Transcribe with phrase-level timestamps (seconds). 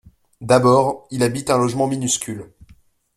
[0.41, 2.49] D’abord, il habite un logement minuscule.